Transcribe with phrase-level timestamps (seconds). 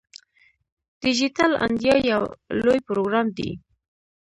[1.01, 2.23] ډیجیټل انډیا یو
[2.63, 3.51] لوی پروګرام دی.